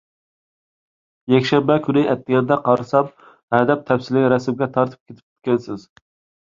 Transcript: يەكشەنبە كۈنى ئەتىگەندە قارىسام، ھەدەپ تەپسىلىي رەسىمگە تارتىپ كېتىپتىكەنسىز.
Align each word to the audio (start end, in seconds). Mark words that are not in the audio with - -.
يەكشەنبە 1.33 1.75
كۈنى 1.89 2.03
ئەتىگەندە 2.13 2.59
قارىسام، 2.69 3.13
ھەدەپ 3.59 3.87
تەپسىلىي 3.93 4.29
رەسىمگە 4.37 4.71
تارتىپ 4.79 5.01
كېتىپتىكەنسىز. 5.09 5.91